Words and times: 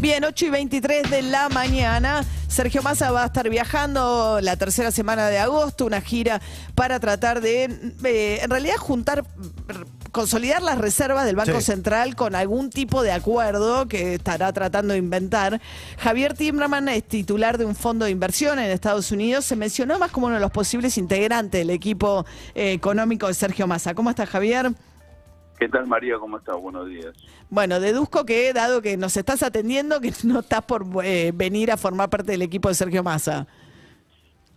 Bien, 0.00 0.22
8 0.24 0.46
y 0.46 0.50
23 0.50 1.10
de 1.10 1.22
la 1.22 1.48
mañana. 1.48 2.24
Sergio 2.46 2.82
Massa 2.82 3.10
va 3.10 3.24
a 3.24 3.26
estar 3.26 3.48
viajando 3.50 4.38
la 4.40 4.56
tercera 4.56 4.92
semana 4.92 5.26
de 5.26 5.38
agosto, 5.38 5.86
una 5.86 6.00
gira 6.00 6.40
para 6.76 7.00
tratar 7.00 7.40
de, 7.40 7.64
eh, 8.04 8.38
en 8.40 8.48
realidad, 8.48 8.76
juntar, 8.76 9.24
consolidar 10.12 10.62
las 10.62 10.78
reservas 10.78 11.26
del 11.26 11.34
Banco 11.34 11.58
Sí. 11.60 11.66
Central 11.66 12.14
con 12.14 12.36
algún 12.36 12.70
tipo 12.70 13.02
de 13.02 13.10
acuerdo 13.10 13.88
que 13.88 14.14
estará 14.14 14.52
tratando 14.52 14.92
de 14.92 14.98
inventar. 15.00 15.60
Javier 15.98 16.34
Timmerman 16.34 16.88
es 16.88 17.02
titular 17.02 17.58
de 17.58 17.64
un 17.64 17.74
fondo 17.74 18.04
de 18.04 18.12
inversión 18.12 18.60
en 18.60 18.70
Estados 18.70 19.10
Unidos. 19.10 19.44
Se 19.46 19.56
mencionó 19.56 19.98
más 19.98 20.12
como 20.12 20.26
uno 20.26 20.36
de 20.36 20.40
los 20.40 20.52
posibles 20.52 20.96
integrantes 20.96 21.60
del 21.60 21.70
equipo 21.70 22.24
eh, 22.54 22.72
económico 22.72 23.26
de 23.26 23.34
Sergio 23.34 23.66
Massa. 23.66 23.94
¿Cómo 23.94 24.10
está, 24.10 24.26
Javier? 24.26 24.70
¿Qué 25.58 25.68
tal 25.68 25.86
María? 25.86 26.18
¿Cómo 26.18 26.38
estás? 26.38 26.56
Buenos 26.56 26.88
días. 26.88 27.14
Bueno, 27.50 27.80
deduzco 27.80 28.24
que, 28.24 28.52
dado 28.52 28.80
que 28.80 28.96
nos 28.96 29.16
estás 29.16 29.42
atendiendo, 29.42 30.00
que 30.00 30.12
no 30.24 30.40
estás 30.40 30.64
por 30.64 30.84
eh, 31.04 31.32
venir 31.34 31.70
a 31.70 31.76
formar 31.76 32.10
parte 32.10 32.32
del 32.32 32.42
equipo 32.42 32.68
de 32.68 32.74
Sergio 32.74 33.02
Massa. 33.02 33.46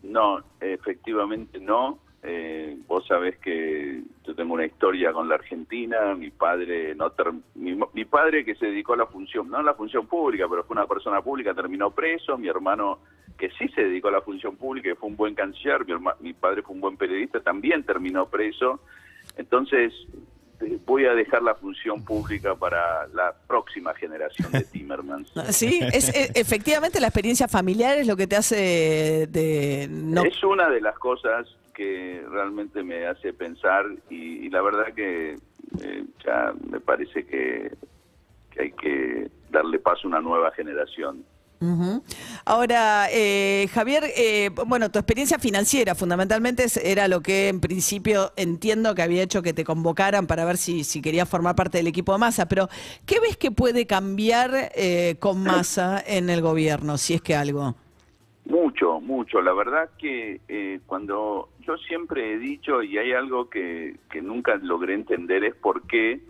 No, 0.04 0.44
efectivamente 0.60 1.60
no. 1.60 2.00
Eh, 2.24 2.78
vos 2.88 3.08
sabés 3.08 3.38
que 3.40 4.04
yo 4.24 4.36
tengo 4.36 4.54
una 4.54 4.66
historia 4.66 5.12
con 5.12 5.28
la 5.28 5.36
Argentina. 5.36 6.14
Mi 6.16 6.30
padre, 6.30 6.94
no 6.94 7.10
ter- 7.12 7.34
mi, 7.56 7.76
mi 7.94 8.06
padre 8.06 8.46
que 8.46 8.54
se 8.56 8.68
dedicó 8.68 8.94
a 8.94 8.98
la 8.98 9.08
función, 9.08 9.50
no 9.50 9.58
a 9.58 9.64
la 9.64 9.74
función 9.74 10.06
pública, 10.06 10.46
pero 10.48 10.64
fue 10.64 10.76
una 10.76 10.86
persona 10.86 11.22
pública, 11.22 11.56
terminó 11.56 11.90
preso. 11.92 12.38
Mi 12.38 12.48
hermano 12.48 13.00
que 13.40 13.50
sí 13.58 13.68
se 13.70 13.82
dedicó 13.86 14.10
a 14.10 14.12
la 14.12 14.22
función 14.22 14.56
pública 14.56 14.92
y 14.92 14.96
fue 14.96 15.10
un 15.10 15.16
buen 15.16 15.34
canciller. 15.34 15.84
Mi, 16.20 16.34
padre 16.34 16.62
fue 16.62 16.76
un 16.76 16.82
buen 16.82 16.96
periodista, 16.98 17.40
también 17.40 17.84
terminó 17.84 18.28
preso. 18.28 18.80
Entonces 19.36 19.92
voy 20.86 21.06
a 21.06 21.14
dejar 21.14 21.42
la 21.44 21.56
función 21.56 22.04
pública 22.04 22.56
para 22.56 23.08
la 23.08 23.34
próxima 23.48 23.94
generación 23.94 24.52
de 24.52 24.64
Timmermans. 24.64 25.32
Sí, 25.52 25.80
es, 25.94 26.12
efectivamente 26.36 27.00
la 27.00 27.08
experiencia 27.08 27.48
familiar 27.48 27.98
es 27.98 28.08
lo 28.08 28.16
que 28.16 28.28
te 28.28 28.36
hace 28.36 29.28
de 29.28 29.88
no 29.90 30.24
Es 30.24 30.44
una 30.44 30.70
de 30.70 30.82
las 30.82 30.98
cosas 30.98 31.48
que 31.74 32.24
realmente 32.30 32.84
me 32.84 33.06
hace 33.06 33.34
pensar 33.34 33.86
y, 34.10 34.46
y 34.46 34.50
la 34.50 34.62
verdad 34.62 34.94
que 34.94 35.38
eh, 35.80 36.06
ya 36.24 36.54
me 36.70 36.80
parece 36.80 37.26
que, 37.26 37.72
que 38.52 38.62
hay 38.62 38.72
que 38.72 39.30
darle 39.50 39.80
paso 39.80 40.02
a 40.06 40.08
una 40.08 40.22
nueva 40.22 40.52
generación. 40.52 41.24
Ujú. 41.62 42.02
Ahora, 42.44 43.06
eh, 43.12 43.70
Javier, 43.72 44.06
eh, 44.18 44.50
bueno, 44.66 44.90
tu 44.90 44.98
experiencia 44.98 45.38
financiera 45.38 45.94
fundamentalmente 45.94 46.66
era 46.84 47.08
lo 47.08 47.22
que 47.22 47.50
en 47.50 47.60
principio 47.60 48.32
entiendo 48.36 48.96
que 48.96 49.04
había 49.04 49.22
hecho 49.22 49.44
que 49.44 49.54
te 49.54 49.64
convocaran 49.64 50.26
para 50.26 50.44
ver 50.44 50.58
si, 50.58 50.84
si 50.84 51.04
querías 51.04 51.30
formar 51.30 51.56
parte 51.56 51.78
del 51.78 51.86
equipo 51.86 52.14
de 52.14 52.18
Massa, 52.18 52.48
pero 52.48 52.68
¿qué 53.06 53.20
ves 53.20 53.38
que 53.38 53.52
puede 53.52 53.86
cambiar 53.86 54.72
eh, 54.74 55.18
con 55.20 55.44
Massa 55.46 56.04
en 56.06 56.32
el 56.32 56.42
gobierno, 56.42 56.98
si 56.98 57.14
es 57.14 57.22
que 57.22 57.36
algo? 57.36 57.76
Mucho, 58.46 59.00
mucho. 59.00 59.40
La 59.40 59.54
verdad 59.54 59.92
que 60.00 60.42
eh, 60.48 60.80
cuando 60.88 61.50
yo 61.60 61.78
siempre 61.78 62.34
he 62.34 62.38
dicho, 62.40 62.82
y 62.82 62.98
hay 62.98 63.14
algo 63.14 63.52
que, 63.52 63.98
que 64.10 64.24
nunca 64.24 64.56
logré 64.56 64.96
entender, 64.96 65.44
es 65.44 65.54
por 65.54 65.84
qué 65.84 66.22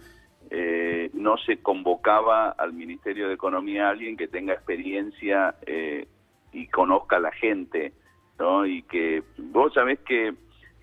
no 1.21 1.37
se 1.37 1.61
convocaba 1.61 2.49
al 2.49 2.73
Ministerio 2.73 3.27
de 3.27 3.35
Economía 3.35 3.87
a 3.87 3.91
alguien 3.91 4.17
que 4.17 4.27
tenga 4.27 4.53
experiencia 4.53 5.55
eh, 5.65 6.07
y 6.51 6.67
conozca 6.67 7.17
a 7.17 7.19
la 7.19 7.31
gente, 7.31 7.93
¿no? 8.39 8.65
Y 8.65 8.83
que 8.83 9.23
vos 9.37 9.73
sabés 9.73 9.99
que, 9.99 10.33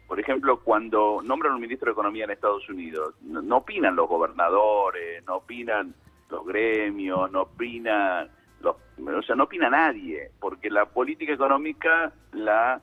por 0.07 0.19
ejemplo, 0.21 0.61
cuando 0.61 1.21
nombran 1.23 1.55
un 1.55 1.61
ministro 1.61 1.87
de 1.87 1.93
Economía 1.93 2.25
en 2.25 2.31
Estados 2.31 2.69
Unidos, 2.69 3.15
no, 3.23 3.43
no 3.43 3.59
opinan 3.59 3.97
los 3.97 4.09
gobernadores, 4.09 5.25
no 5.27 5.37
opinan 5.37 5.95
los 6.31 6.47
gremios, 6.47 7.31
no 7.31 7.43
opinan 7.43 8.31
los, 8.61 8.77
o 8.99 9.23
sea, 9.23 9.37
no 9.37 9.45
opina 9.45 9.71
nadie, 9.71 10.31
porque 10.41 10.71
la 10.71 10.87
política 10.87 11.33
económica 11.33 12.13
la 12.33 12.81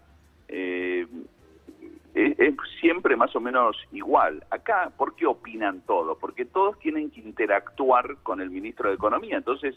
eh, 0.48 1.08
es, 2.16 2.56
siempre 2.80 3.16
más 3.16 3.36
o 3.36 3.40
menos 3.40 3.78
igual. 3.92 4.44
Acá, 4.50 4.92
¿por 4.98 5.16
qué 5.16 5.26
opinan 5.26 5.82
todos? 5.82 6.18
Porque 6.18 6.46
todos 6.46 6.80
tienen 6.80 7.12
que 7.12 7.20
interactuar 7.20 8.18
con 8.24 8.42
el 8.42 8.50
ministro 8.50 8.90
de 8.90 8.96
Economía. 8.96 9.38
Entonces, 9.38 9.76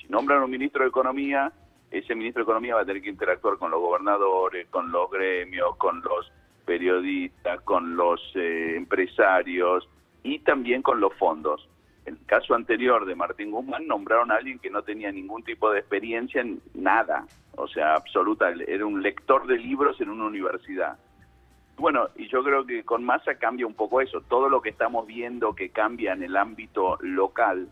si 0.00 0.08
nombran 0.08 0.42
un 0.42 0.50
ministro 0.50 0.82
de 0.82 0.88
Economía, 0.88 1.52
ese 1.90 2.14
ministro 2.14 2.40
de 2.40 2.44
Economía 2.44 2.74
va 2.74 2.80
a 2.80 2.86
tener 2.86 3.02
que 3.02 3.10
interactuar 3.10 3.58
con 3.58 3.70
los 3.70 3.80
gobernadores, 3.80 4.66
con 4.68 4.90
los 4.90 5.10
gremios, 5.10 5.76
con 5.76 6.02
los 6.02 6.32
periodistas, 6.64 7.60
con 7.60 7.96
los 7.96 8.20
eh, 8.34 8.76
empresarios 8.76 9.88
y 10.22 10.38
también 10.38 10.80
con 10.80 11.00
los 11.00 11.14
fondos. 11.14 11.68
En 12.06 12.14
el 12.14 12.26
caso 12.26 12.54
anterior 12.54 13.04
de 13.04 13.14
Martín 13.14 13.50
Guzmán 13.50 13.86
nombraron 13.86 14.30
a 14.30 14.36
alguien 14.36 14.58
que 14.58 14.70
no 14.70 14.82
tenía 14.82 15.12
ningún 15.12 15.42
tipo 15.42 15.70
de 15.70 15.80
experiencia 15.80 16.40
en 16.40 16.60
nada, 16.74 17.26
o 17.56 17.68
sea, 17.68 17.94
absoluta, 17.94 18.50
era 18.66 18.84
un 18.84 19.02
lector 19.02 19.46
de 19.46 19.58
libros 19.58 20.00
en 20.00 20.10
una 20.10 20.24
universidad. 20.24 20.98
Bueno, 21.76 22.08
y 22.16 22.28
yo 22.28 22.42
creo 22.42 22.64
que 22.64 22.84
con 22.84 23.04
Massa 23.04 23.34
cambia 23.34 23.66
un 23.66 23.74
poco 23.74 24.00
eso, 24.00 24.20
todo 24.28 24.48
lo 24.48 24.62
que 24.62 24.70
estamos 24.70 25.06
viendo 25.06 25.54
que 25.54 25.70
cambia 25.70 26.12
en 26.12 26.22
el 26.22 26.36
ámbito 26.36 26.96
local 27.00 27.68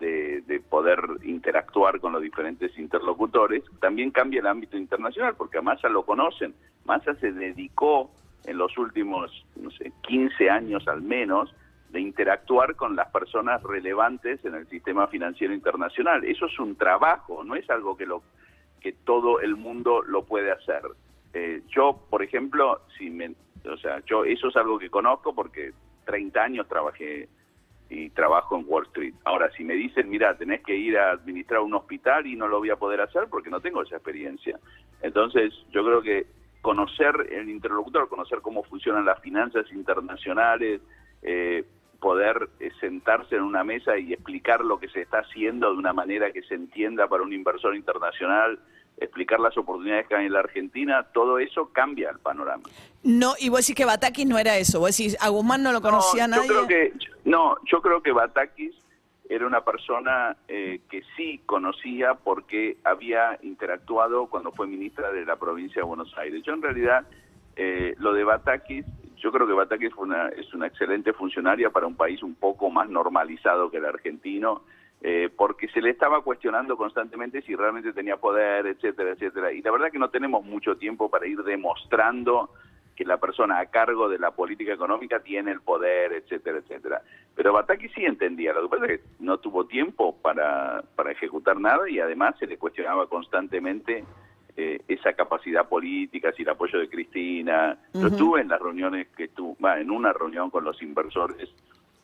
de, 0.00 0.42
de 0.42 0.60
poder 0.60 1.00
interactuar 1.22 2.00
con 2.00 2.12
los 2.12 2.20
diferentes 2.20 2.76
interlocutores, 2.78 3.62
también 3.80 4.10
cambia 4.10 4.40
el 4.40 4.46
ámbito 4.48 4.76
internacional, 4.76 5.34
porque 5.36 5.58
a 5.58 5.62
Massa 5.62 5.88
lo 5.88 6.04
conocen. 6.04 6.54
Massa 6.84 7.14
se 7.14 7.32
dedicó 7.32 8.10
en 8.44 8.58
los 8.58 8.76
últimos, 8.76 9.46
no 9.56 9.70
sé, 9.70 9.92
15 10.02 10.50
años 10.50 10.86
al 10.88 11.02
menos, 11.02 11.54
de 11.90 12.00
interactuar 12.00 12.74
con 12.74 12.96
las 12.96 13.08
personas 13.10 13.62
relevantes 13.62 14.44
en 14.44 14.56
el 14.56 14.66
sistema 14.68 15.06
financiero 15.06 15.54
internacional. 15.54 16.24
Eso 16.24 16.46
es 16.46 16.58
un 16.58 16.74
trabajo, 16.74 17.44
no 17.44 17.54
es 17.54 17.70
algo 17.70 17.96
que, 17.96 18.04
lo, 18.04 18.22
que 18.80 18.92
todo 18.92 19.40
el 19.40 19.56
mundo 19.56 20.02
lo 20.02 20.24
puede 20.24 20.50
hacer. 20.50 20.82
Eh, 21.34 21.62
yo, 21.68 22.06
por 22.08 22.22
ejemplo, 22.22 22.82
si 22.96 23.10
me, 23.10 23.34
o 23.68 23.76
sea, 23.76 24.00
yo 24.06 24.24
eso 24.24 24.48
es 24.48 24.56
algo 24.56 24.78
que 24.78 24.88
conozco 24.88 25.34
porque 25.34 25.72
30 26.06 26.42
años 26.42 26.68
trabajé 26.68 27.28
y 27.90 28.10
trabajo 28.10 28.56
en 28.56 28.64
Wall 28.66 28.86
Street. 28.86 29.14
Ahora, 29.24 29.50
si 29.56 29.64
me 29.64 29.74
dicen, 29.74 30.08
mira, 30.08 30.36
tenés 30.36 30.62
que 30.62 30.76
ir 30.76 30.96
a 30.96 31.10
administrar 31.10 31.60
un 31.60 31.74
hospital 31.74 32.26
y 32.26 32.36
no 32.36 32.48
lo 32.48 32.58
voy 32.58 32.70
a 32.70 32.76
poder 32.76 33.00
hacer 33.00 33.28
porque 33.28 33.50
no 33.50 33.60
tengo 33.60 33.82
esa 33.82 33.96
experiencia. 33.96 34.58
Entonces, 35.02 35.52
yo 35.70 35.84
creo 35.84 36.02
que 36.02 36.26
conocer 36.62 37.28
el 37.30 37.50
interlocutor, 37.50 38.08
conocer 38.08 38.40
cómo 38.40 38.62
funcionan 38.62 39.04
las 39.04 39.20
finanzas 39.20 39.70
internacionales, 39.72 40.80
eh, 41.22 41.64
poder 42.00 42.48
eh, 42.60 42.70
sentarse 42.80 43.36
en 43.36 43.42
una 43.42 43.64
mesa 43.64 43.98
y 43.98 44.12
explicar 44.12 44.64
lo 44.64 44.78
que 44.78 44.88
se 44.88 45.02
está 45.02 45.18
haciendo 45.18 45.70
de 45.70 45.78
una 45.78 45.92
manera 45.92 46.32
que 46.32 46.42
se 46.42 46.54
entienda 46.54 47.06
para 47.08 47.22
un 47.22 47.32
inversor 47.32 47.76
internacional, 47.76 48.58
explicar 48.98 49.40
las 49.40 49.56
oportunidades 49.56 50.06
que 50.06 50.14
hay 50.14 50.26
en 50.26 50.32
la 50.32 50.40
Argentina, 50.40 51.06
todo 51.12 51.38
eso 51.38 51.70
cambia 51.72 52.10
el 52.10 52.18
panorama. 52.18 52.64
No, 53.02 53.34
y 53.38 53.48
vos 53.48 53.60
decís 53.60 53.74
que 53.74 53.84
Batakis 53.84 54.26
no 54.26 54.38
era 54.38 54.56
eso, 54.56 54.80
vos 54.80 54.96
decís, 54.96 55.16
a 55.20 55.28
Guzmán 55.28 55.62
no 55.62 55.72
lo 55.72 55.80
conocía 55.80 56.26
no, 56.26 56.36
nadie. 56.36 56.48
Yo 56.48 56.54
creo 56.54 56.68
que, 56.68 56.92
no, 57.24 57.56
yo 57.64 57.82
creo 57.82 58.02
que 58.02 58.12
Batakis 58.12 58.74
era 59.28 59.46
una 59.46 59.62
persona 59.62 60.36
eh, 60.48 60.80
que 60.90 61.02
sí 61.16 61.40
conocía 61.46 62.14
porque 62.14 62.76
había 62.84 63.38
interactuado 63.42 64.26
cuando 64.26 64.52
fue 64.52 64.66
ministra 64.66 65.10
de 65.12 65.24
la 65.24 65.36
provincia 65.36 65.82
de 65.82 65.86
Buenos 65.86 66.16
Aires. 66.18 66.42
Yo 66.44 66.52
en 66.52 66.62
realidad, 66.62 67.06
eh, 67.56 67.94
lo 67.98 68.12
de 68.12 68.24
Batakis, 68.24 68.84
yo 69.16 69.32
creo 69.32 69.46
que 69.46 69.54
Batakis 69.54 69.94
fue 69.94 70.04
una, 70.04 70.28
es 70.28 70.52
una 70.52 70.66
excelente 70.66 71.12
funcionaria 71.14 71.70
para 71.70 71.86
un 71.86 71.96
país 71.96 72.22
un 72.22 72.34
poco 72.34 72.70
más 72.70 72.88
normalizado 72.88 73.70
que 73.70 73.78
el 73.78 73.86
argentino, 73.86 74.62
eh, 75.02 75.28
porque 75.34 75.68
se 75.68 75.82
le 75.82 75.90
estaba 75.90 76.22
cuestionando 76.22 76.76
constantemente 76.76 77.42
si 77.42 77.54
realmente 77.54 77.92
tenía 77.92 78.16
poder, 78.16 78.66
etcétera, 78.66 79.10
etcétera. 79.10 79.52
Y 79.52 79.62
la 79.62 79.70
verdad 79.70 79.90
que 79.90 79.98
no 79.98 80.10
tenemos 80.10 80.44
mucho 80.44 80.76
tiempo 80.76 81.10
para 81.10 81.26
ir 81.26 81.42
demostrando 81.42 82.50
que 82.94 83.04
la 83.04 83.18
persona 83.18 83.58
a 83.58 83.66
cargo 83.66 84.08
de 84.08 84.18
la 84.18 84.30
política 84.30 84.72
económica 84.72 85.20
tiene 85.20 85.50
el 85.50 85.60
poder, 85.60 86.12
etcétera, 86.12 86.58
etcétera. 86.58 87.02
Pero 87.34 87.52
Bataki 87.52 87.88
sí 87.88 88.04
entendía, 88.04 88.52
lo 88.52 88.62
que 88.62 88.68
pasa 88.68 88.92
es 88.92 89.00
que 89.00 89.06
no 89.18 89.38
tuvo 89.38 89.66
tiempo 89.66 90.16
para, 90.22 90.84
para 90.94 91.10
ejecutar 91.10 91.58
nada 91.58 91.88
y 91.90 91.98
además 91.98 92.36
se 92.38 92.46
le 92.46 92.56
cuestionaba 92.56 93.08
constantemente 93.08 94.04
eh, 94.56 94.80
esa 94.86 95.14
capacidad 95.14 95.68
política, 95.68 96.32
si 96.32 96.42
el 96.42 96.50
apoyo 96.50 96.78
de 96.78 96.88
Cristina. 96.88 97.76
Yo 97.92 98.06
estuve 98.06 98.40
en 98.40 98.48
las 98.48 98.60
reuniones 98.60 99.08
que 99.16 99.24
estuvo, 99.24 99.56
en 99.68 99.90
una 99.90 100.12
reunión 100.12 100.50
con 100.50 100.62
los 100.62 100.80
inversores 100.80 101.50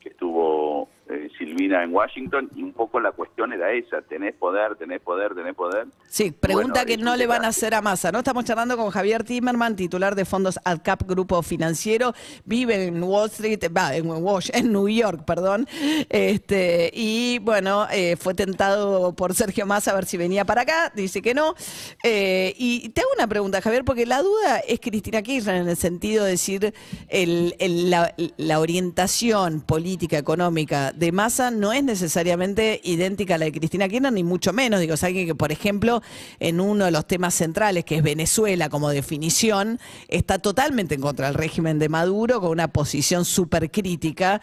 que 0.01 0.09
estuvo 0.09 0.89
eh, 1.11 1.29
Silvina 1.37 1.83
en 1.83 1.93
Washington 1.93 2.49
y 2.55 2.63
un 2.63 2.73
poco 2.73 2.99
la 2.99 3.11
cuestión 3.11 3.53
era 3.53 3.71
esa, 3.73 4.01
tenés 4.01 4.33
poder, 4.35 4.75
tenés 4.75 5.01
poder, 5.01 5.35
tenés 5.35 5.55
poder. 5.55 5.87
Sí, 6.07 6.31
pregunta 6.31 6.81
Bueno, 6.81 6.85
que 6.87 6.97
no 6.97 7.15
le 7.15 7.27
van 7.27 7.45
a 7.45 7.49
hacer 7.49 7.73
a 7.73 7.81
Massa, 7.81 8.11
¿no? 8.11 8.19
Estamos 8.19 8.45
charlando 8.45 8.77
con 8.77 8.89
Javier 8.89 9.23
Timerman, 9.23 9.75
titular 9.75 10.15
de 10.15 10.25
fondos 10.25 10.59
AdCap 10.63 11.03
Grupo 11.07 11.41
Financiero, 11.43 12.13
vive 12.45 12.85
en 12.87 13.03
Wall 13.03 13.29
Street, 13.29 13.59
va, 13.75 13.95
en, 13.95 14.09
en 14.53 14.71
New 14.71 14.87
York, 14.89 15.23
perdón, 15.25 15.67
este, 16.09 16.91
y 16.93 17.39
bueno, 17.39 17.87
eh, 17.91 18.15
fue 18.17 18.33
tentado 18.33 19.13
por 19.13 19.33
Sergio 19.33 19.65
Massa 19.65 19.91
a 19.91 19.95
ver 19.95 20.05
si 20.05 20.17
venía 20.17 20.45
para 20.45 20.61
acá, 20.61 20.91
dice 20.95 21.21
que 21.21 21.33
no. 21.33 21.55
Eh, 22.03 22.53
y 22.57 22.89
te 22.89 23.01
hago 23.01 23.09
una 23.17 23.27
pregunta, 23.27 23.61
Javier, 23.61 23.83
porque 23.83 24.05
la 24.05 24.21
duda 24.21 24.59
es 24.59 24.79
Cristina 24.79 25.21
Kirchner 25.21 25.55
en 25.57 25.69
el 25.69 25.77
sentido 25.77 26.23
de 26.25 26.31
decir 26.31 26.73
el- 27.09 27.55
el- 27.59 27.89
la, 27.89 28.13
la 28.37 28.59
orientación 28.59 29.61
política, 29.61 30.17
económica 30.17 30.91
de 31.01 31.11
Massa 31.11 31.49
no 31.49 31.73
es 31.73 31.83
necesariamente 31.83 32.79
idéntica 32.83 33.33
a 33.35 33.37
la 33.39 33.45
de 33.45 33.51
Cristina 33.51 33.89
Kirchner, 33.89 34.13
ni 34.13 34.23
mucho 34.23 34.53
menos. 34.53 34.79
Digo, 34.79 34.93
es 34.93 35.03
alguien 35.03 35.25
que, 35.25 35.33
por 35.33 35.51
ejemplo, 35.51 36.03
en 36.39 36.59
uno 36.61 36.85
de 36.85 36.91
los 36.91 37.07
temas 37.07 37.33
centrales, 37.33 37.85
que 37.85 37.97
es 37.97 38.03
Venezuela 38.03 38.69
como 38.69 38.87
definición, 38.89 39.79
está 40.07 40.37
totalmente 40.37 40.93
en 40.93 41.01
contra 41.01 41.25
del 41.25 41.33
régimen 41.33 41.79
de 41.79 41.89
Maduro, 41.89 42.39
con 42.39 42.51
una 42.51 42.67
posición 42.67 43.25
súper 43.25 43.71
crítica. 43.71 44.41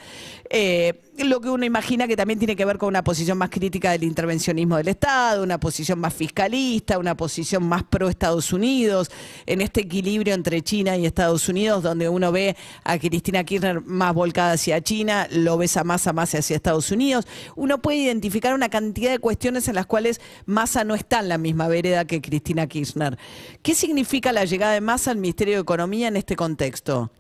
Eh, 0.51 1.01
lo 1.27 1.41
que 1.41 1.51
uno 1.51 1.65
imagina 1.65 2.07
que 2.07 2.17
también 2.17 2.39
tiene 2.39 2.57
que 2.57 2.65
ver 2.65 2.79
con 2.79 2.89
una 2.89 3.03
posición 3.03 3.39
más 3.39 3.51
crítica 3.51 3.93
del 3.93 4.05
intervencionismo 4.05 4.77
del 4.77 4.89
Estado, 4.89 5.43
una 5.43 5.59
posición 5.59 5.99
más 5.99 6.15
fiscalista, 6.15 6.99
una 6.99 7.17
posición 7.17 7.65
más 7.65 7.83
pro 7.85 8.09
Estados 8.09 8.53
Unidos, 8.53 9.11
en 9.47 9.61
este 9.61 9.81
equilibrio 9.81 10.35
entre 10.35 10.63
China 10.63 10.97
y 10.97 11.07
Estados 11.07 11.49
Unidos, 11.49 11.83
donde 11.83 12.09
uno 12.09 12.33
ve 12.33 12.57
a 12.85 12.99
Cristina 12.99 13.45
Kirchner 13.45 13.81
más 13.83 14.15
volcada 14.15 14.53
hacia 14.53 14.81
China, 14.81 15.27
lo 15.31 15.57
ves 15.59 15.77
a 15.77 15.85
Massa 15.85 16.13
más 16.13 16.35
hacia 16.35 16.57
Estados 16.57 16.91
Unidos. 16.91 17.27
Uno 17.57 17.81
puede 17.81 17.99
identificar 17.99 18.55
una 18.55 18.69
cantidad 18.69 19.11
de 19.11 19.19
cuestiones 19.19 19.69
en 19.69 19.75
las 19.75 19.87
cuales 19.87 20.21
Massa 20.47 20.85
no 20.85 20.95
está 20.95 21.21
en 21.21 21.29
la 21.29 21.39
misma 21.39 21.69
vereda 21.69 22.05
que 22.05 22.21
Cristina 22.21 22.67
Kirchner. 22.67 23.19
¿Qué 23.63 23.75
significa 23.75 24.33
la 24.33 24.45
llegada 24.45 24.75
de 24.75 24.81
Massa 24.81 25.11
al 25.11 25.19
Ministerio 25.19 25.55
de 25.55 25.63
Economía 25.63 26.09
en 26.09 26.17
este 26.17 26.37
contexto? 26.37 27.11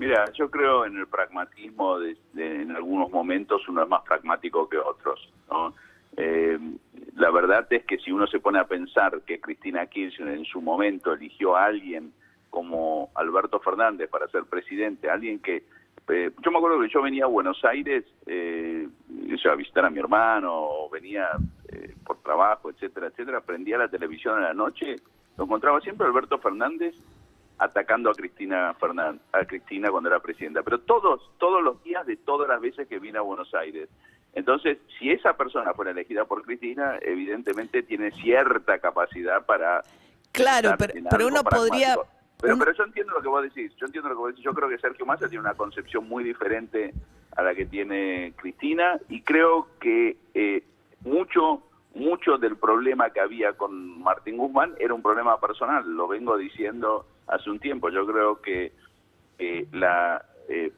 Mira, 0.00 0.24
yo 0.32 0.50
creo 0.50 0.86
en 0.86 0.96
el 0.96 1.06
pragmatismo, 1.08 1.98
de, 1.98 2.16
de- 2.32 2.62
en 2.62 2.70
algunos 2.74 3.10
momentos 3.10 3.68
uno 3.68 3.82
es 3.82 3.88
más 3.88 4.00
pragmático 4.02 4.66
que 4.66 4.78
otros. 4.78 5.30
Eh, 6.16 6.58
la 7.16 7.30
verdad 7.30 7.66
es 7.70 7.84
que 7.84 7.98
si 7.98 8.10
uno 8.10 8.26
se 8.26 8.40
pone 8.40 8.58
a 8.58 8.64
pensar 8.66 9.20
que 9.26 9.38
Cristina 9.42 9.84
Kirchner 9.86 10.28
en 10.38 10.46
su 10.46 10.62
momento 10.62 11.12
eligió 11.12 11.54
a 11.54 11.66
alguien 11.66 12.14
como 12.48 13.10
Alberto 13.14 13.60
Fernández 13.60 14.08
para 14.08 14.26
ser 14.28 14.44
presidente, 14.44 15.10
alguien 15.10 15.38
que... 15.38 15.64
eh, 16.08 16.30
yo 16.42 16.50
me 16.50 16.56
acuerdo 16.56 16.80
que 16.80 16.88
yo 16.88 17.02
venía 17.02 17.24
a 17.24 17.28
Buenos 17.28 17.62
Aires 17.64 18.04
eh, 18.26 18.88
a 19.50 19.54
visitar 19.54 19.84
a 19.84 19.90
mi 19.90 19.98
hermano, 19.98 20.88
venía 20.90 21.28
eh, 21.68 21.94
por 22.06 22.16
trabajo, 22.22 22.70
etcétera, 22.70 23.08
etcétera, 23.08 23.42
prendía 23.42 23.76
la 23.76 23.88
televisión 23.88 24.38
en 24.38 24.44
la 24.44 24.54
noche, 24.54 24.96
lo 25.36 25.44
encontraba 25.44 25.78
siempre 25.82 26.06
Alberto 26.06 26.38
Fernández 26.38 26.94
atacando 27.60 28.10
a 28.10 28.14
Cristina 28.14 28.74
Fernández, 28.74 29.20
a 29.32 29.44
Cristina 29.44 29.90
cuando 29.90 30.08
era 30.08 30.18
presidenta, 30.18 30.62
pero 30.62 30.80
todos, 30.80 31.30
todos 31.38 31.62
los 31.62 31.82
días 31.84 32.06
de 32.06 32.16
todas 32.16 32.48
las 32.48 32.60
veces 32.60 32.88
que 32.88 32.98
vine 32.98 33.18
a 33.18 33.22
Buenos 33.22 33.54
Aires. 33.54 33.88
Entonces, 34.32 34.78
si 34.98 35.10
esa 35.10 35.36
persona 35.36 35.74
fuera 35.74 35.90
elegida 35.90 36.24
por 36.24 36.42
Cristina, 36.42 36.98
evidentemente 37.02 37.82
tiene 37.82 38.12
cierta 38.12 38.78
capacidad 38.78 39.44
para 39.44 39.82
Claro, 40.32 40.74
pero, 40.78 40.94
pero 41.10 41.26
uno 41.26 41.42
podría... 41.42 41.96
Pero, 42.40 42.56
pero 42.56 42.72
yo 42.72 42.84
entiendo 42.84 43.12
lo 43.12 43.20
que 43.20 43.28
vos 43.28 43.42
decís, 43.42 43.70
yo 43.76 43.84
entiendo 43.84 44.08
lo 44.08 44.14
que 44.14 44.20
vos 44.20 44.28
decís. 44.30 44.44
Yo 44.44 44.54
creo 44.54 44.68
que 44.70 44.78
Sergio 44.78 45.04
Massa 45.04 45.28
tiene 45.28 45.40
una 45.40 45.54
concepción 45.54 46.08
muy 46.08 46.24
diferente 46.24 46.94
a 47.36 47.42
la 47.42 47.54
que 47.54 47.66
tiene 47.66 48.32
Cristina 48.36 48.98
y 49.10 49.20
creo 49.20 49.68
que 49.78 50.16
eh, 50.32 50.64
mucho 51.02 51.62
mucho 51.94 52.38
del 52.38 52.56
problema 52.56 53.10
que 53.10 53.20
había 53.20 53.52
con 53.54 54.00
Martín 54.00 54.38
Guzmán 54.38 54.74
era 54.78 54.94
un 54.94 55.02
problema 55.02 55.38
personal, 55.38 55.84
lo 55.86 56.08
vengo 56.08 56.38
diciendo 56.38 57.04
hace 57.30 57.50
un 57.50 57.58
tiempo. 57.58 57.90
Yo 57.90 58.06
creo 58.06 58.40
que 58.40 58.72
eh, 59.38 59.66
la 59.72 60.24
eh, 60.48 60.72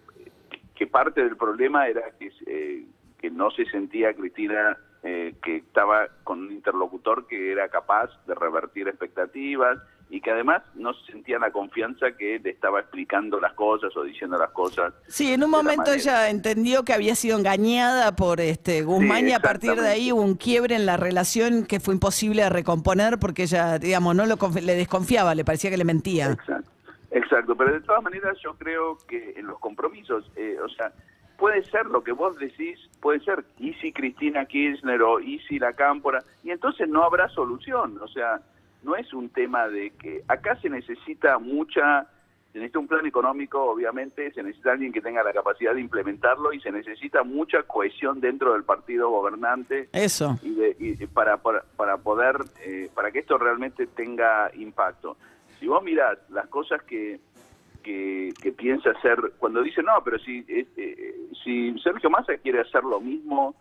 que 0.74 0.86
parte 0.86 1.22
del 1.22 1.36
problema 1.36 1.88
era 1.88 2.10
que, 2.18 2.32
eh, 2.46 2.84
que 3.18 3.30
no 3.30 3.50
se 3.50 3.64
sentía 3.66 4.14
Cristina 4.14 4.76
eh, 5.02 5.34
que 5.42 5.56
estaba 5.56 6.08
con 6.24 6.40
un 6.40 6.52
interlocutor 6.52 7.26
que 7.26 7.50
era 7.52 7.68
capaz 7.68 8.10
de 8.26 8.34
revertir 8.34 8.88
expectativas 8.88 9.78
y 10.12 10.20
que 10.20 10.30
además 10.30 10.62
no 10.74 10.92
se 10.92 11.10
sentía 11.10 11.38
la 11.38 11.50
confianza 11.50 12.12
que 12.18 12.38
le 12.38 12.50
estaba 12.50 12.80
explicando 12.80 13.40
las 13.40 13.54
cosas 13.54 13.96
o 13.96 14.02
diciendo 14.02 14.36
las 14.36 14.50
cosas. 14.50 14.92
Sí, 15.08 15.32
en 15.32 15.42
un 15.42 15.48
momento 15.48 15.90
ella 15.90 16.28
entendió 16.28 16.84
que 16.84 16.92
había 16.92 17.14
sido 17.14 17.38
engañada 17.38 18.14
por 18.14 18.38
este 18.42 18.82
Guzmán 18.82 19.20
Sí, 19.20 19.30
y 19.30 19.32
a 19.32 19.40
partir 19.40 19.74
de 19.74 19.88
ahí 19.88 20.12
hubo 20.12 20.20
un 20.20 20.34
quiebre 20.34 20.74
en 20.74 20.84
la 20.84 20.98
relación 20.98 21.64
que 21.64 21.80
fue 21.80 21.94
imposible 21.94 22.42
de 22.42 22.50
recomponer 22.50 23.18
porque 23.18 23.44
ella, 23.44 23.78
digamos, 23.78 24.14
no 24.14 24.26
lo 24.26 24.36
le 24.60 24.74
desconfiaba, 24.74 25.34
le 25.34 25.46
parecía 25.46 25.70
que 25.70 25.78
le 25.78 25.84
mentía. 25.84 26.32
Exacto, 26.32 26.70
exacto. 27.10 27.56
Pero 27.56 27.72
de 27.72 27.80
todas 27.80 28.02
maneras 28.02 28.36
yo 28.44 28.54
creo 28.58 28.98
que 29.08 29.32
en 29.38 29.46
los 29.46 29.58
compromisos, 29.60 30.30
eh, 30.36 30.58
o 30.62 30.68
sea, 30.68 30.92
puede 31.38 31.64
ser 31.70 31.86
lo 31.86 32.04
que 32.04 32.12
vos 32.12 32.36
decís, 32.36 32.78
puede 33.00 33.20
ser 33.20 33.46
y 33.58 33.72
si 33.80 33.94
Cristina 33.94 34.44
Kirchner 34.44 35.00
o 35.00 35.20
y 35.20 35.38
si 35.48 35.58
la 35.58 35.72
Cámpora, 35.72 36.22
y 36.44 36.50
entonces 36.50 36.86
no 36.86 37.02
habrá 37.02 37.30
solución. 37.30 37.98
O 38.02 38.08
sea, 38.08 38.42
no 38.82 38.96
es 38.96 39.12
un 39.12 39.28
tema 39.30 39.68
de 39.68 39.90
que 39.90 40.22
acá 40.28 40.56
se 40.60 40.68
necesita 40.68 41.38
mucha, 41.38 42.06
se 42.52 42.58
necesita 42.58 42.78
un 42.80 42.88
plan 42.88 43.06
económico, 43.06 43.62
obviamente, 43.64 44.30
se 44.32 44.42
necesita 44.42 44.72
alguien 44.72 44.92
que 44.92 45.00
tenga 45.00 45.22
la 45.22 45.32
capacidad 45.32 45.74
de 45.74 45.80
implementarlo 45.80 46.52
y 46.52 46.60
se 46.60 46.70
necesita 46.72 47.22
mucha 47.22 47.62
cohesión 47.62 48.20
dentro 48.20 48.52
del 48.52 48.64
partido 48.64 49.08
gobernante 49.10 49.88
Eso. 49.92 50.38
y, 50.42 50.54
de- 50.54 50.76
y 50.78 51.06
para, 51.06 51.36
para, 51.38 51.62
para 51.76 51.96
poder, 51.98 52.36
eh, 52.64 52.90
para 52.94 53.10
que 53.10 53.20
esto 53.20 53.38
realmente 53.38 53.86
tenga 53.86 54.50
impacto. 54.54 55.16
Si 55.60 55.66
vos 55.68 55.82
mirás 55.82 56.18
las 56.30 56.48
cosas 56.48 56.82
que, 56.82 57.20
que, 57.82 58.32
que 58.42 58.52
piensa 58.52 58.90
hacer, 58.90 59.32
cuando 59.38 59.62
dice, 59.62 59.82
no, 59.82 60.02
pero 60.04 60.18
si, 60.18 60.44
eh, 60.48 60.66
eh, 60.76 61.16
si 61.44 61.78
Sergio 61.78 62.10
Massa 62.10 62.36
quiere 62.38 62.60
hacer 62.60 62.82
lo 62.84 63.00
mismo 63.00 63.54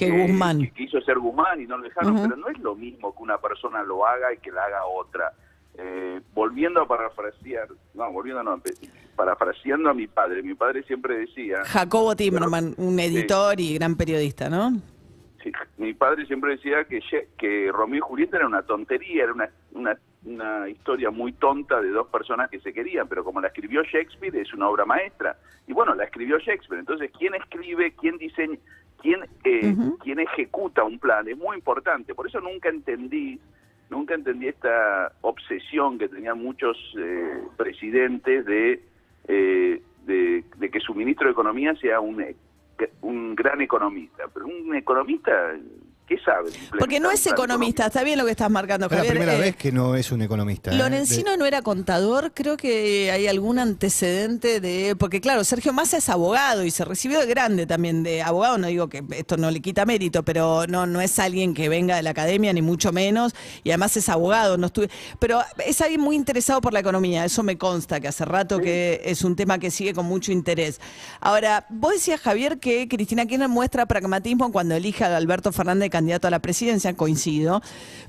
Que 0.00 0.08
eh, 0.08 0.26
Guzmán. 0.26 0.60
que 0.60 0.70
quiso 0.70 0.98
hacer 0.98 1.18
Guzmán 1.18 1.60
y 1.60 1.66
no 1.66 1.76
lo 1.76 1.84
dejaron, 1.84 2.16
pero 2.16 2.36
no 2.36 2.48
es 2.48 2.58
lo 2.58 2.74
mismo 2.74 3.14
que 3.14 3.22
una 3.22 3.38
persona 3.38 3.82
lo 3.82 4.06
haga 4.06 4.32
y 4.32 4.38
que 4.38 4.50
la 4.50 4.64
haga 4.64 4.86
otra. 4.86 5.32
Eh, 5.76 6.20
volviendo 6.34 6.80
a 6.80 6.88
parafrasear, 6.88 7.68
no, 7.94 8.10
volviendo 8.10 8.42
no, 8.42 8.60
parafraseando 9.14 9.90
a 9.90 9.94
mi 9.94 10.06
padre, 10.06 10.42
mi 10.42 10.54
padre 10.54 10.82
siempre 10.84 11.18
decía... 11.18 11.64
Jacobo 11.64 12.16
Timerman, 12.16 12.74
un 12.78 12.98
editor 12.98 13.60
y 13.60 13.74
gran 13.74 13.96
periodista, 13.96 14.48
¿no? 14.48 14.72
Sí, 15.42 15.52
mi 15.78 15.94
padre 15.94 16.26
siempre 16.26 16.52
decía 16.52 16.84
que, 16.84 17.00
que 17.38 17.70
Romeo 17.72 17.98
y 17.98 18.00
Julieta 18.00 18.38
era 18.38 18.46
una 18.46 18.62
tontería, 18.62 19.24
era 19.24 19.32
una, 19.32 19.50
una, 19.72 19.98
una 20.24 20.68
historia 20.68 21.10
muy 21.10 21.32
tonta 21.32 21.80
de 21.80 21.90
dos 21.90 22.08
personas 22.08 22.50
que 22.50 22.60
se 22.60 22.72
querían, 22.72 23.08
pero 23.08 23.24
como 23.24 23.40
la 23.40 23.48
escribió 23.48 23.82
Shakespeare 23.82 24.36
es 24.36 24.52
una 24.52 24.68
obra 24.68 24.84
maestra. 24.84 25.38
Y 25.66 25.72
bueno, 25.72 25.94
la 25.94 26.04
escribió 26.04 26.38
Shakespeare, 26.38 26.80
entonces 26.80 27.10
quién 27.16 27.34
escribe, 27.34 27.94
quién 27.98 28.18
diseña, 28.18 28.58
quién, 29.00 29.20
eh, 29.44 29.74
quién 30.02 30.20
ejecuta 30.20 30.84
un 30.84 30.98
plan, 30.98 31.28
es 31.28 31.36
muy 31.36 31.56
importante. 31.56 32.14
Por 32.14 32.26
eso 32.26 32.40
nunca 32.40 32.68
entendí, 32.68 33.40
nunca 33.88 34.14
entendí 34.14 34.48
esta 34.48 35.12
obsesión 35.22 35.98
que 35.98 36.08
tenían 36.08 36.38
muchos 36.42 36.76
eh, 36.98 37.42
presidentes 37.56 38.44
de, 38.46 38.82
eh, 39.28 39.82
de, 40.06 40.44
de 40.56 40.70
que 40.70 40.80
su 40.80 40.94
ministro 40.94 41.26
de 41.26 41.32
Economía 41.32 41.74
sea 41.76 42.00
un 42.00 42.24
un 43.02 43.34
gran 43.34 43.60
economista, 43.60 44.24
pero 44.32 44.46
un 44.46 44.74
economista, 44.74 45.52
¿qué 46.10 46.18
sabe? 46.24 46.50
Porque 46.76 46.98
no 46.98 47.12
es 47.12 47.24
economista, 47.28 47.86
está 47.86 48.02
bien 48.02 48.18
lo 48.18 48.24
que 48.24 48.32
estás 48.32 48.50
marcando, 48.50 48.86
Es 48.86 48.90
la 48.92 48.96
Javier. 48.98 49.14
primera 49.14 49.36
Eh, 49.36 49.40
vez 49.40 49.56
que 49.56 49.70
no 49.70 49.94
es 49.94 50.10
un 50.10 50.22
economista. 50.22 50.72
¿eh? 50.72 50.74
Lorencino 50.74 51.30
De- 51.30 51.36
no 51.36 51.46
era 51.46 51.62
contador, 51.62 52.32
creo 52.34 52.56
que 52.56 53.12
hay 53.12 53.28
algún 53.28 53.60
antecedente 53.60 54.60
de, 54.60 54.96
porque 54.98 55.20
claro, 55.20 55.44
Sergio 55.44 55.72
Massa 55.72 55.98
es 55.98 56.08
abogado 56.08 56.64
y 56.64 56.72
se 56.72 56.84
recibió 56.84 57.20
de 57.20 57.26
grande 57.26 57.64
también 57.64 58.02
de 58.02 58.22
abogado, 58.22 58.58
no 58.58 58.66
digo 58.66 58.88
que 58.88 59.04
esto 59.12 59.36
no 59.36 59.52
le 59.52 59.60
quita 59.60 59.86
mérito, 59.86 60.24
pero 60.24 60.66
no 60.68 60.84
no 60.86 61.00
es 61.00 61.16
alguien 61.20 61.54
que 61.54 61.68
venga 61.68 61.94
de 61.94 62.02
la 62.02 62.10
academia 62.10 62.52
ni 62.52 62.60
mucho 62.62 62.90
menos 62.92 63.32
y 63.62 63.70
además 63.70 63.96
es 63.96 64.08
abogado, 64.08 64.56
no 64.58 64.66
estuve, 64.66 64.90
pero 65.20 65.40
es 65.64 65.80
alguien 65.80 66.00
muy 66.00 66.16
interesado 66.16 66.60
por 66.60 66.72
la 66.72 66.80
economía, 66.80 67.24
eso 67.24 67.44
me 67.44 67.56
consta 67.56 68.00
que 68.00 68.08
hace 68.08 68.24
rato 68.24 68.58
que 68.58 69.00
es 69.04 69.22
un 69.22 69.36
tema 69.36 69.58
que 69.60 69.70
sigue 69.70 69.94
con 69.94 70.06
mucho 70.06 70.32
interés. 70.32 70.80
Ahora, 71.20 71.66
vos 71.70 71.92
decías 71.92 72.20
Javier 72.20 72.58
que 72.58 72.88
Cristina 72.88 73.26
Kirchner 73.26 73.48
muestra 73.48 73.86
pragmatismo 73.86 74.50
cuando 74.50 74.74
elige 74.74 75.04
a 75.04 75.16
Alberto 75.16 75.52
Fernández 75.52 75.90
candidato 76.00 76.26
a 76.26 76.30
la 76.30 76.40
presidencia, 76.40 76.94
coincido. 76.94 77.60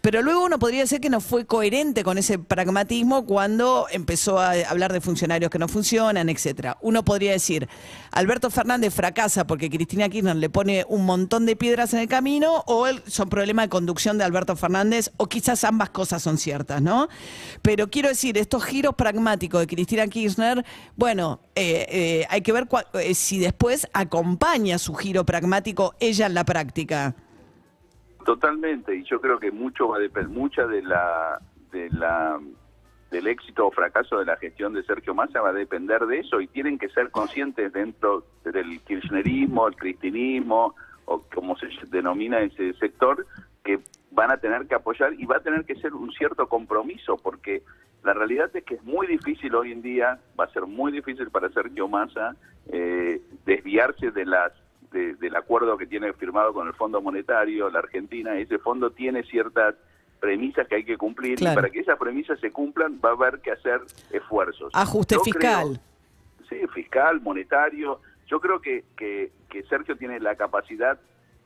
Pero 0.02 0.22
luego 0.22 0.46
uno 0.46 0.58
podría 0.58 0.82
decir 0.82 1.00
que 1.02 1.10
no 1.10 1.20
fue 1.20 1.46
coherente 1.46 2.04
con 2.04 2.18
ese 2.18 2.40
pragmatismo 2.40 3.26
cuando 3.26 3.86
empezó 3.92 4.40
a 4.40 4.54
hablar 4.70 4.94
de 4.94 5.02
funcionarios 5.02 5.52
que 5.52 5.60
no 5.60 5.68
funcionan, 5.68 6.30
etcétera. 6.30 6.78
Uno 6.82 7.04
podría 7.04 7.32
decir, 7.34 7.68
Alberto 8.12 8.50
Fernández 8.50 8.94
fracasa 8.94 9.46
porque 9.46 9.70
Cristina 9.70 10.10
Kirchner 10.10 10.36
le 10.38 10.50
pone 10.50 10.86
un 10.88 11.06
montón 11.06 11.46
de 11.46 11.56
piedras 11.56 11.94
en 11.94 12.00
el 12.00 12.08
camino, 12.08 12.64
o 12.66 12.88
son 13.08 13.30
problemas 13.30 13.66
de 13.66 13.70
conducción 13.70 14.18
de 14.18 14.24
Alberto 14.24 14.56
Fernández, 14.56 15.12
o 15.18 15.28
quizás 15.28 15.64
ambas 15.64 15.90
cosas 15.90 16.24
son 16.24 16.38
ciertas, 16.38 16.82
¿no? 16.82 17.08
Pero 17.62 17.90
quiero 17.90 18.10
decir, 18.10 18.38
estos 18.38 18.64
giros 18.64 18.96
pragmáticos 18.96 19.60
de 19.60 19.68
Cristina 19.68 20.08
Kirchner, 20.08 20.64
bueno, 20.96 21.42
eh, 21.56 21.86
eh, 21.90 22.26
hay 22.30 22.42
que 22.42 22.54
ver 22.54 22.66
cua- 22.68 22.86
eh, 22.94 23.14
si 23.14 23.38
después 23.40 23.88
acompaña 23.94 24.78
su 24.80 24.94
giro 24.96 25.26
pragmático 25.26 25.94
ella 26.00 26.26
en 26.26 26.34
la 26.34 26.44
práctica. 26.46 27.16
Totalmente, 28.26 28.96
y 28.96 29.04
yo 29.04 29.20
creo 29.20 29.40
que 29.40 29.52
mucho 29.52 29.88
va 29.88 29.98
a 29.98 30.00
depender, 30.00 30.32
mucha 30.32 30.68
de 30.68 30.82
la, 30.82 31.40
de 31.72 31.90
la 31.90 32.40
del 33.12 33.28
éxito 33.28 33.68
o 33.68 33.72
fracaso 33.72 34.18
de 34.18 34.26
la 34.26 34.38
gestión 34.38 34.74
de 34.74 34.84
Sergio 34.84 35.14
Massa 35.14 35.42
va 35.42 35.50
a 35.50 35.54
depender 35.54 36.06
de 36.06 36.20
eso 36.20 36.40
y 36.40 36.48
tienen 36.48 36.80
que 36.80 36.88
ser 36.90 37.12
conscientes 37.12 37.74
dentro 37.74 38.24
del 38.46 38.80
kirchnerismo, 38.82 39.68
el 39.68 39.76
cristinismo 39.76 40.76
o 41.06 41.22
como 41.36 41.58
se 41.58 41.68
denomina 41.88 42.40
ese 42.40 42.74
sector 42.76 43.28
que 43.66 43.80
van 44.12 44.32
a 44.32 44.38
tener 44.38 44.66
que 44.66 44.76
apoyar 44.76 45.14
y 45.14 45.26
va 45.26 45.38
a 45.38 45.42
tener 45.42 45.66
que 45.66 45.76
ser 45.76 45.94
un 45.94 46.12
cierto 46.14 46.48
compromiso 46.48 47.18
porque 47.18 47.64
la 48.04 48.14
realidad 48.14 48.50
es 48.56 48.64
que 48.64 48.76
es 48.76 48.84
muy 48.84 49.08
difícil 49.08 49.54
hoy 49.56 49.74
en 49.74 49.82
día, 49.82 50.20
va 50.40 50.46
a 50.46 50.50
ser 50.50 50.66
muy 50.66 50.94
difícil 50.94 51.30
para 51.30 51.50
Sergio 51.50 51.90
Massa 51.90 52.36
eh, 52.72 53.22
desviarse 53.46 54.12
de 54.12 54.26
las 54.26 54.54
de- 54.92 55.16
del 55.16 55.36
acuerdo 55.36 55.78
que 55.78 55.86
tiene 55.88 56.12
firmado 56.14 56.54
con 56.54 56.68
el 56.68 56.74
Fondo 56.74 57.02
Monetario, 57.02 57.70
la 57.70 57.80
Argentina, 57.80 58.36
ese 58.38 58.58
fondo 58.60 58.92
tiene 58.92 59.24
ciertas 59.24 59.76
premisas 60.20 60.68
que 60.68 60.76
hay 60.76 60.84
que 60.84 60.98
cumplir 60.98 61.38
Claro. 61.38 61.54
y 61.54 61.56
para 61.56 61.70
que 61.70 61.80
esas 61.80 61.98
premisas 61.98 62.40
se 62.40 62.52
cumplan 62.52 63.00
va 63.04 63.10
a 63.10 63.14
haber 63.14 63.40
que 63.40 63.52
hacer 63.52 63.82
esfuerzos. 64.12 64.72
Ajuste 64.76 65.16
Yo 65.16 65.22
fiscal. 65.24 65.80
creo- 66.48 66.48
sí, 66.62 66.68
fiscal, 66.74 67.22
monetario. 67.22 68.02
Yo 68.28 68.40
creo 68.40 68.62
que, 68.62 68.84
que, 68.96 69.32
que 69.50 69.64
Sergio 69.64 69.96
tiene 69.98 70.20
la 70.20 70.36
capacidad 70.36 71.00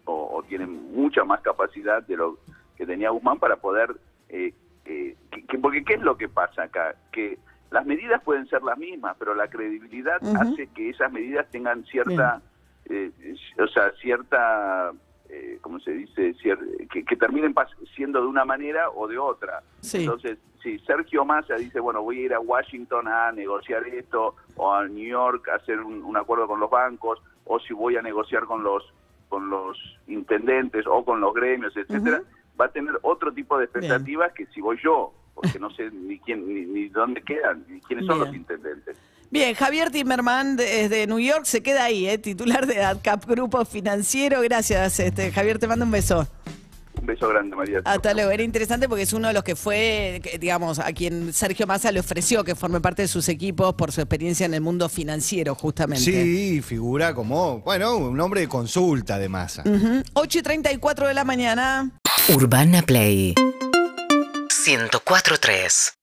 o, 0.05 0.35
o 0.37 0.43
tiene 0.43 0.65
mucha 0.67 1.23
más 1.23 1.41
capacidad 1.41 2.03
de 2.03 2.17
lo 2.17 2.37
que 2.75 2.85
tenía 2.85 3.09
Guzmán 3.11 3.39
para 3.39 3.55
poder... 3.57 3.95
eh, 4.29 4.53
eh, 4.85 5.15
que- 5.31 5.43
que- 5.45 5.57
porque 5.57 5.83
¿qué 5.83 5.93
es 5.95 6.01
lo 6.01 6.15
que 6.17 6.27
pasa 6.29 6.63
acá? 6.63 6.95
Que 7.11 7.39
las 7.71 7.85
medidas 7.85 8.21
pueden 8.23 8.47
ser 8.47 8.61
las 8.61 8.77
mismas, 8.77 9.15
pero 9.17 9.33
la 9.33 9.47
credibilidad 9.47 10.17
hace 10.37 10.67
que 10.67 10.89
esas 10.89 11.11
medidas 11.11 11.49
tengan 11.49 11.83
cierta, 11.85 12.41
eh, 12.89 13.11
o 13.57 13.67
sea, 13.67 13.91
cierta, 14.01 14.91
eh, 15.29 15.57
¿cómo 15.61 15.79
se 15.79 15.91
dice? 15.91 16.33
Cier- 16.35 16.87
que, 16.89 17.03
que 17.03 17.15
terminen 17.15 17.53
siendo 17.95 18.21
de 18.21 18.27
una 18.27 18.45
manera 18.45 18.89
o 18.89 19.07
de 19.07 19.17
otra. 19.17 19.61
Sí. 19.81 19.99
Entonces, 19.99 20.37
si 20.61 20.79
Sergio 20.79 21.25
Massa 21.25 21.55
dice, 21.55 21.79
bueno, 21.79 22.01
voy 22.01 22.19
a 22.19 22.25
ir 22.25 22.33
a 22.33 22.39
Washington 22.39 23.07
a 23.07 23.31
negociar 23.31 23.85
esto, 23.87 24.35
o 24.55 24.73
a 24.73 24.87
New 24.87 25.07
York 25.07 25.47
a 25.49 25.55
hacer 25.55 25.79
un, 25.79 26.03
un 26.03 26.17
acuerdo 26.17 26.47
con 26.47 26.59
los 26.59 26.69
bancos, 26.69 27.21
o 27.45 27.59
si 27.59 27.73
voy 27.73 27.97
a 27.97 28.01
negociar 28.01 28.45
con 28.45 28.63
los 28.63 28.83
con 29.29 29.49
los 29.49 29.77
intendentes 30.07 30.85
o 30.87 31.03
con 31.03 31.19
los 31.19 31.33
gremios, 31.33 31.75
etcétera, 31.75 32.21
va 32.59 32.65
a 32.65 32.69
tener 32.71 32.97
otro 33.01 33.33
tipo 33.33 33.57
de 33.57 33.65
expectativas 33.65 34.31
que 34.33 34.45
si 34.47 34.61
voy 34.61 34.77
yo, 34.81 35.11
porque 35.33 35.59
no 35.59 35.69
sé 35.71 35.89
ni 35.91 36.19
quién 36.19 36.47
ni, 36.47 36.61
ni 36.65 36.87
dónde 36.89 37.21
quedan, 37.21 37.65
ni 37.67 37.81
quiénes 37.81 38.05
son 38.05 38.19
los 38.19 38.33
intendentes. 38.33 38.97
Bien, 39.31 39.53
Javier 39.53 39.91
Timerman 39.91 40.55
desde 40.55 41.07
New 41.07 41.19
York 41.19 41.45
se 41.45 41.61
queda 41.61 41.85
ahí, 41.85 42.07
¿eh? 42.07 42.17
titular 42.17 42.67
de 42.67 42.83
ADCAP 42.83 43.25
Grupo 43.25 43.65
Financiero. 43.65 44.41
Gracias, 44.41 44.99
este, 44.99 45.31
Javier, 45.31 45.59
te 45.59 45.67
mando 45.67 45.85
un 45.85 45.91
beso. 45.91 46.27
Un 46.99 47.05
beso 47.05 47.27
grande, 47.27 47.55
María. 47.55 47.81
Hasta 47.83 48.13
luego. 48.13 48.31
Era 48.31 48.43
interesante 48.43 48.87
porque 48.87 49.03
es 49.03 49.13
uno 49.13 49.27
de 49.27 49.33
los 49.33 49.43
que 49.43 49.55
fue, 49.55 50.21
digamos, 50.39 50.79
a 50.79 50.91
quien 50.93 51.33
Sergio 51.33 51.67
Massa 51.67 51.91
le 51.91 51.99
ofreció 51.99 52.43
que 52.43 52.55
forme 52.55 52.79
parte 52.81 53.01
de 53.01 53.07
sus 53.07 53.27
equipos 53.27 53.73
por 53.75 53.91
su 53.91 54.01
experiencia 54.01 54.45
en 54.45 54.53
el 54.53 54.61
mundo 54.61 54.87
financiero, 54.89 55.55
justamente. 55.55 56.05
Sí, 56.05 56.61
figura 56.61 57.13
como, 57.13 57.59
bueno, 57.59 57.97
un 57.97 58.19
hombre 58.19 58.41
de 58.41 58.47
consulta 58.47 59.19
de 59.19 59.29
masa. 59.29 59.63
Ujú. 59.65 60.03
8 60.13 60.39
y 60.39 60.41
34 60.41 61.07
de 61.07 61.13
la 61.13 61.23
mañana. 61.25 61.91
Urbana 62.29 62.81
Play 62.81 63.35
104.3 64.49 65.95